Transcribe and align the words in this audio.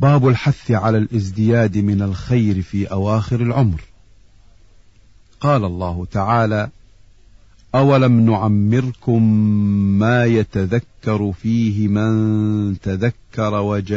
باب 0.00 0.28
الحث 0.28 0.70
على 0.70 0.98
الازدياد 0.98 1.78
من 1.78 2.02
الخير 2.02 2.62
في 2.62 2.86
أواخر 2.86 3.40
العمر. 3.40 3.80
قال 5.40 5.64
الله 5.64 6.06
تعالى 6.12 6.68
أولم 7.74 8.30
نعمركم 8.30 9.22
ما 9.98 10.24
يتذكر 10.24 11.32
فيه 11.32 11.88
من 11.88 12.80
تذكر 12.80 13.54
وجاءكم 13.54 13.96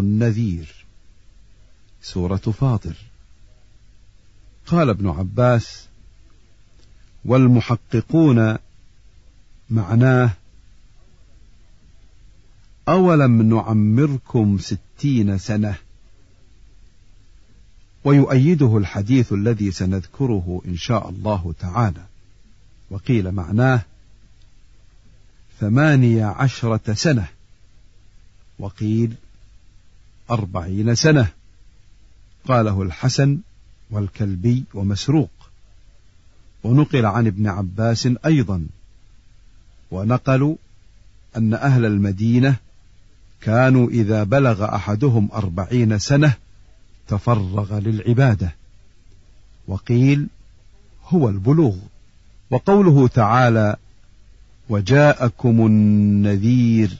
النذير. 0.00 0.74
سورة 2.02 2.36
فاطر. 2.36 2.96
قال 4.66 4.88
ابن 4.88 5.08
عباس 5.08 5.88
والمحققون 7.24 8.56
معناه 9.70 10.30
أولم 12.88 13.42
نعمركم 13.42 14.58
ستين 14.58 15.38
سنة؟ 15.38 15.74
ويؤيده 18.04 18.76
الحديث 18.76 19.32
الذي 19.32 19.70
سنذكره 19.70 20.62
إن 20.66 20.76
شاء 20.76 21.08
الله 21.08 21.54
تعالى. 21.60 22.04
وقيل 22.90 23.32
معناه 23.32 23.82
ثمانية 25.60 26.24
عشرة 26.24 26.92
سنة. 26.94 27.26
وقيل 28.58 29.14
أربعين 30.30 30.94
سنة. 30.94 31.28
قاله 32.48 32.82
الحسن 32.82 33.38
والكلبي 33.90 34.64
ومسروق. 34.74 35.30
ونقل 36.64 37.06
عن 37.06 37.26
ابن 37.26 37.46
عباس 37.46 38.08
أيضا. 38.26 38.66
ونقلوا 39.90 40.56
أن 41.36 41.54
أهل 41.54 41.84
المدينة 41.84 42.56
كانوا 43.44 43.88
إذا 43.88 44.22
بلغ 44.22 44.74
أحدهم 44.74 45.28
أربعين 45.34 45.98
سنة 45.98 46.34
تفرغ 47.08 47.78
للعبادة. 47.78 48.54
وقيل 49.68 50.26
هو 51.08 51.28
البلوغ. 51.28 51.76
وقوله 52.50 53.08
تعالى 53.08 53.76
وجاءكم 54.68 55.66
النذير. 55.66 56.90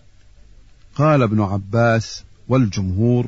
قال 0.96 1.22
ابن 1.22 1.40
عباس 1.40 2.24
والجمهور 2.48 3.26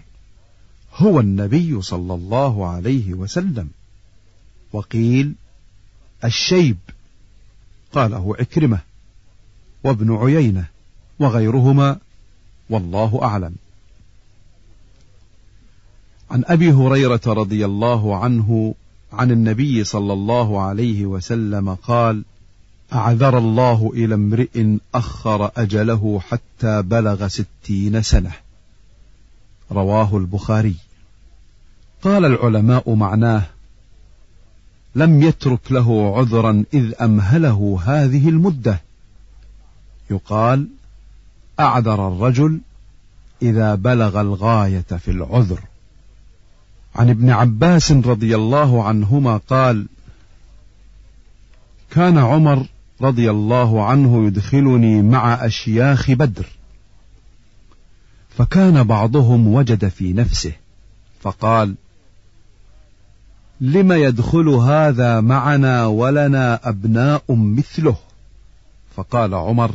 هو 0.97 1.21
النبي 1.21 1.83
صلى 1.83 2.15
الله 2.15 2.69
عليه 2.69 3.15
وسلم. 3.15 3.69
وقيل 4.73 5.35
الشيب. 6.25 6.77
قاله 7.93 8.37
عكرمة 8.41 8.79
وابن 9.85 10.17
عيينة 10.17 10.67
وغيرهما. 11.19 11.99
والله 12.71 13.21
أعلم. 13.23 13.55
عن 16.31 16.45
أبي 16.47 16.73
هريرة 16.73 17.21
رضي 17.27 17.65
الله 17.65 18.17
عنه 18.17 18.75
عن 19.13 19.31
النبي 19.31 19.85
صلى 19.85 20.13
الله 20.13 20.61
عليه 20.61 21.07
وسلم 21.07 21.75
قال 21.75 22.23
أعذر 22.93 23.39
الله 23.39 23.91
إلى 23.95 24.15
امرئ 24.15 24.79
أخر 24.95 25.51
أجله 25.57 26.21
حتى 26.29 26.83
بلغ 26.83 27.29
ستين 27.29 28.03
سنة. 28.03 28.33
رواه 29.73 30.17
البخاري. 30.17 30.75
قال 32.03 32.25
العلماء 32.25 32.95
معناه 32.95 33.47
لم 34.95 35.23
يترك 35.23 35.73
له 35.73 36.19
عذرا 36.19 36.65
إذ 36.75 36.93
أمهله 37.01 37.79
هذه 37.85 38.29
المدة. 38.29 38.81
يقال 40.11 40.69
أعذر 41.61 42.09
الرجل 42.09 42.61
إذا 43.43 43.75
بلغ 43.75 44.21
الغاية 44.21 44.81
في 44.81 45.11
العذر. 45.11 45.61
عن 46.97 47.11
ابن 47.11 47.31
عباس 47.31 47.93
رضي 47.93 48.37
الله 48.37 48.85
عنهما 48.85 49.37
قال 49.37 49.87
كان 51.91 52.19
عمر 52.19 52.67
رضي 53.01 53.31
الله 53.31 53.85
عنه 53.85 54.27
يدخلني 54.27 55.03
مع 55.03 55.47
أشياخ 55.47 56.11
بدر 56.11 56.47
فكان 58.31 58.83
بعضهم 58.83 59.47
وجد 59.49 59.89
في 59.89 60.13
نفسه 60.13 60.53
فقال 61.21 61.75
لم 63.61 63.93
يدخل 63.93 64.49
هذا 64.49 65.21
معنا 65.21 65.87
ولنا 65.87 66.69
أبناء 66.69 67.23
مثله؟ 67.29 67.97
فقال 68.97 69.35
عمر 69.35 69.71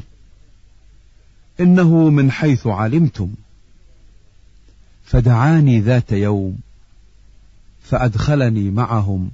إنه 1.60 2.10
من 2.10 2.32
حيث 2.32 2.68
علمتم. 2.68 3.34
فدعاني 5.06 5.80
ذات 5.80 6.12
يوم 6.12 6.58
فأدخلني 7.84 8.72
معهم 8.72 9.32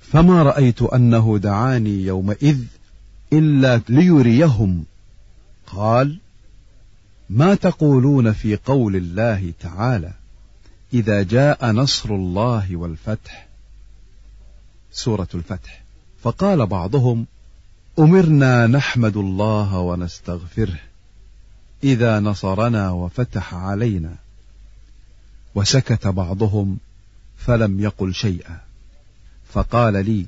فما 0.00 0.42
رأيت 0.42 0.82
أنه 0.82 1.38
دعاني 1.38 2.04
يومئذ 2.04 2.60
إلا 3.32 3.80
ليريهم. 3.88 4.84
قال 5.66 6.18
ما 7.30 7.54
تقولون 7.54 8.32
في 8.32 8.56
قول 8.56 8.96
الله 8.96 9.52
تعالى 9.60 10.12
إذا 10.94 11.22
جاء 11.22 11.72
نصر 11.72 12.10
الله 12.10 12.76
والفتح. 12.76 13.46
سورة 14.92 15.28
الفتح. 15.34 15.82
فقال 16.22 16.66
بعضهم 16.66 17.26
أمرنا 17.98 18.66
نحمد 18.66 19.16
الله 19.16 19.78
ونستغفره. 19.78 20.78
إذا 21.84 22.20
نصرنا 22.20 22.90
وفتح 22.90 23.54
علينا 23.54 24.14
وسكت 25.54 26.06
بعضهم 26.06 26.78
فلم 27.38 27.80
يقل 27.80 28.14
شيئا. 28.14 28.60
فقال 29.52 30.06
لي 30.06 30.26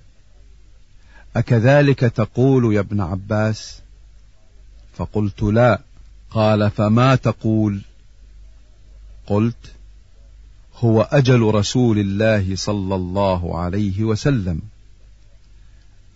أكذلك 1.36 2.00
تقول 2.00 2.74
يا 2.74 2.80
ابن 2.80 3.00
عباس؟ 3.00 3.80
فقلت 4.96 5.42
لا. 5.42 5.80
قال 6.30 6.70
فما 6.70 7.14
تقول؟ 7.14 7.80
قلت 9.26 9.72
هو 10.76 11.02
أجل 11.02 11.42
رسول 11.42 11.98
الله 11.98 12.56
صلى 12.56 12.94
الله 12.94 13.58
عليه 13.58 14.04
وسلم 14.04 14.60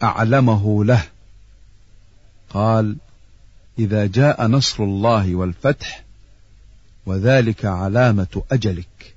أعلمه 0.02 0.84
له. 0.84 1.04
قال 2.50 2.96
إذا 3.78 4.06
جاء 4.06 4.46
نصر 4.46 4.84
الله 4.84 5.34
والفتح 5.34 6.04
وذلك 7.06 7.64
علامة 7.64 8.42
أجلك 8.52 9.14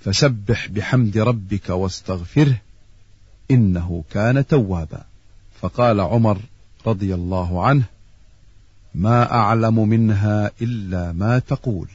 فسبح 0.00 0.68
بحمد 0.68 1.18
ربك 1.18 1.70
واستغفره 1.70 2.56
إنه 3.50 4.04
كان 4.10 4.46
توابا. 4.46 5.04
فقال 5.60 6.00
عمر 6.00 6.38
رضي 6.86 7.14
الله 7.14 7.66
عنه 7.66 7.84
ما 8.94 9.32
أعلم 9.32 9.88
منها 9.88 10.50
إلا 10.62 11.12
ما 11.12 11.38
تقول. 11.38 11.88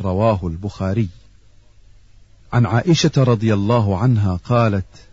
رواه 0.00 0.40
البخاري. 0.46 1.08
عن 2.52 2.66
عائشة 2.66 3.12
رضي 3.16 3.54
الله 3.54 3.98
عنها 3.98 4.36
قالت 4.44 5.09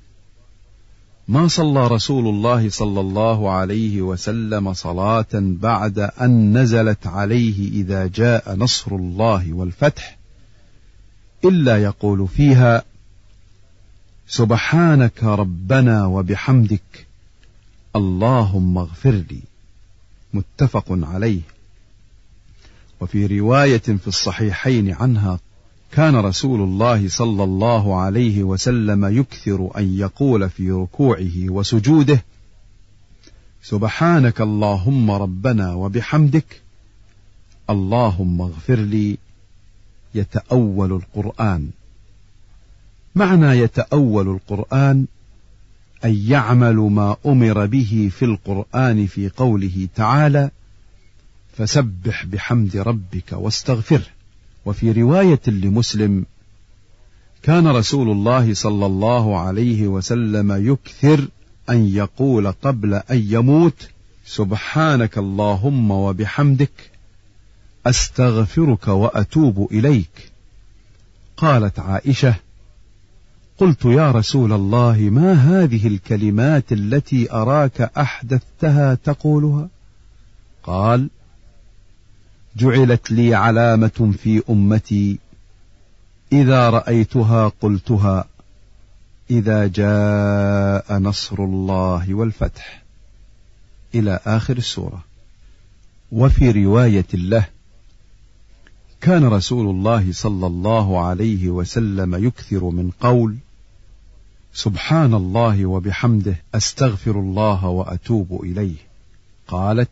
ما 1.30 1.48
صلى 1.48 1.88
رسول 1.88 2.28
الله 2.28 2.70
صلى 2.70 3.00
الله 3.00 3.52
عليه 3.52 4.02
وسلم 4.02 4.74
صلاة 4.74 5.28
بعد 5.34 6.00
أن 6.00 6.58
نزلت 6.58 7.08
عليه 7.08 7.72
إذا 7.72 8.08
جاء 8.08 8.56
نصر 8.56 8.96
الله 8.96 9.54
والفتح 9.54 10.18
إلا 11.46 11.84
يقول 11.84 12.28
فيها 12.28 12.84
سبحانك 14.28 15.24
ربنا 15.24 16.06
وبحمدك 16.06 17.08
اللهم 17.96 18.78
اغفر 18.78 19.12
لي. 19.12 19.42
متفق 20.34 20.86
عليه. 20.90 21.42
وفي 23.02 23.40
رواية 23.40 23.78
في 23.78 24.08
الصحيحين 24.08 24.94
عنها 24.94 25.40
كان 25.92 26.16
رسول 26.16 26.62
الله 26.62 27.10
صلى 27.10 27.44
الله 27.44 28.02
عليه 28.02 28.44
وسلم 28.44 29.20
يكثر 29.20 29.72
أن 29.78 29.98
يقول 29.98 30.50
في 30.50 30.72
ركوعه 30.72 31.50
وسجوده 31.50 32.24
سبحانك 33.64 34.42
اللهم 34.42 35.12
ربنا 35.12 35.74
وبحمدك 35.74 36.62
اللهم 37.70 38.42
اغفر 38.42 38.76
لي 38.76 39.18
يتأول 40.16 40.94
القرآن. 40.94 41.70
معنى 43.16 43.46
يتأول 43.46 44.28
القرآن 44.30 45.06
أن 46.06 46.16
يعمل 46.16 46.76
ما 46.76 47.16
أمر 47.26 47.66
به 47.66 48.12
في 48.18 48.26
القرآن 48.26 49.08
في 49.08 49.30
قوله 49.30 49.88
تعالى 49.96 50.50
فسبح 51.58 52.26
بحمد 52.26 52.78
ربك 52.78 53.32
واستغفره. 53.32 54.17
وفي 54.68 54.92
رواية 54.92 55.42
لمسلم 55.48 56.26
كان 57.44 57.68
رسول 57.68 58.12
الله 58.12 58.54
صلى 58.54 58.86
الله 58.86 59.40
عليه 59.40 59.88
وسلم 59.88 60.72
يكثر 60.72 61.28
أن 61.70 61.86
يقول 61.86 62.52
قبل 62.52 62.94
أن 62.94 63.24
يموت 63.30 63.90
سبحانك 64.26 65.18
اللهم 65.18 65.92
وبحمدك 65.92 66.92
أستغفرك 67.86 68.88
وأتوب 68.88 69.68
إليك. 69.72 70.32
قالت 71.38 71.80
عائشة 71.80 72.36
قلت 73.58 73.86
يا 73.86 74.12
رسول 74.12 74.54
الله 74.54 74.98
ما 74.98 75.34
هذه 75.34 75.88
الكلمات 75.88 76.72
التي 76.72 77.32
أراك 77.32 77.82
أحدثتها 77.82 78.96
تقولها؟ 78.96 79.70
قال 80.64 81.10
جعلت 82.58 83.12
لي 83.12 83.36
علامة 83.36 84.14
في 84.24 84.44
أمتي. 84.50 85.20
إذا 86.32 86.70
رأيتها 86.70 87.52
قلتها 87.62 88.26
إذا 89.30 89.68
جاء 89.68 91.00
نصر 91.00 91.44
الله 91.44 92.14
والفتح. 92.14 92.84
إلى 93.96 94.20
آخر 94.26 94.58
السورة. 94.58 95.04
وفي 96.12 96.52
رواية 96.52 97.06
له 97.14 97.46
كان 99.02 99.26
رسول 99.26 99.70
الله 99.70 100.12
صلى 100.12 100.48
الله 100.48 101.06
عليه 101.06 101.50
وسلم 101.50 102.26
يكثر 102.26 102.64
من 102.64 102.92
قول 103.00 103.36
سبحان 104.54 105.14
الله 105.14 105.66
وبحمده 105.66 106.36
أستغفر 106.56 107.12
الله 107.12 107.66
وأتوب 107.66 108.44
إليه. 108.44 108.76
قالت 109.48 109.90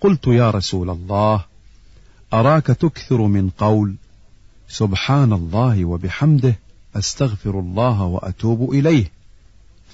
قلت 0.00 0.26
يا 0.26 0.50
رسول 0.50 0.90
الله 0.90 1.44
أراك 2.32 2.66
تكثر 2.66 3.22
من 3.22 3.50
قول 3.50 3.94
سبحان 4.68 5.32
الله 5.32 5.84
وبحمده 5.84 6.58
أستغفر 6.96 7.60
الله 7.60 8.02
وأتوب 8.02 8.72
إليه. 8.72 9.10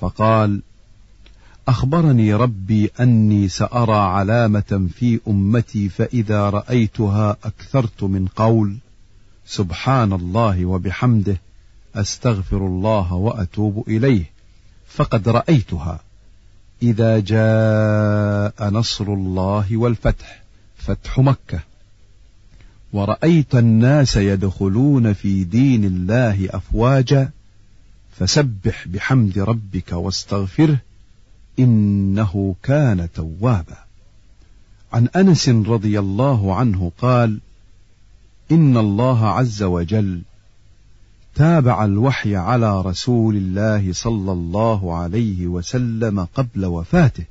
فقال 0.01 0.63
أخبرني 1.69 2.35
ربي 2.35 2.91
أني 3.01 3.49
سأرى 3.49 3.97
علامة 3.97 4.89
في 4.95 5.21
أمتي 5.29 5.89
فإذا 5.89 6.51
رأيتها 6.51 7.37
أكثرت 7.45 8.03
من 8.03 8.27
قول 8.27 8.77
سبحان 9.47 10.13
الله 10.13 10.67
وبحمده 10.67 11.41
أستغفر 11.95 12.67
الله 12.67 13.13
وأتوب 13.13 13.85
إليه. 13.89 14.31
فقد 14.87 15.29
رأيتها. 15.29 16.01
إذا 16.83 17.19
جاء 17.19 18.71
نصر 18.71 19.05
الله 19.05 19.77
والفتح 19.77 20.43
فتح 20.77 21.19
مكة. 21.19 21.72
ورأيت 22.93 23.55
الناس 23.55 24.17
يدخلون 24.17 25.13
في 25.13 25.45
دين 25.45 25.85
الله 25.85 26.49
أفواجا 26.51 27.31
فسبح 28.19 28.89
بحمد 28.89 29.39
ربك 29.39 29.93
واستغفره 29.93 30.79
إنه 31.59 32.55
كان 32.63 33.09
توابا. 33.15 33.79
عن 34.93 35.09
أنس 35.17 35.49
رضي 35.49 35.99
الله 35.99 36.55
عنه 36.55 36.93
قال: 36.99 37.41
إن 38.53 38.77
الله 38.77 39.29
عز 39.29 39.63
وجل 39.63 40.23
تابع 41.35 41.85
الوحي 41.85 42.37
على 42.37 42.81
رسول 42.81 43.37
الله 43.37 43.93
صلى 43.93 44.33
الله 44.33 44.97
عليه 44.97 45.47
وسلم 45.47 46.25
قبل 46.35 46.67
وفاته 46.67 47.25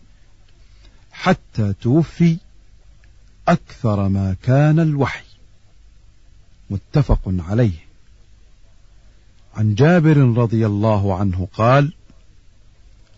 حتى 1.11 1.73
توفي 1.81 2.37
أكثر 3.47 4.09
ما 4.09 4.35
كان 4.43 4.79
الوحي 4.79 5.30
متفق 6.71 7.21
عليه. 7.25 7.79
عن 9.55 9.75
جابر 9.75 10.17
رضي 10.17 10.65
الله 10.65 11.15
عنه 11.15 11.47
قال 11.53 11.93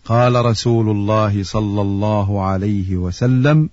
قال 0.05 0.45
رسول 0.45 0.89
الله 0.89 1.44
صلى 1.44 1.81
الله 1.81 2.45
عليه 2.45 2.97
وسلم 2.97 3.69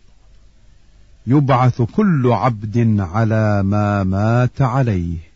يبعث 1.26 1.82
كل 1.82 2.32
عبد 2.32 3.00
على 3.00 3.62
ما 3.62 4.04
مات 4.04 4.62
عليه. 4.62 5.29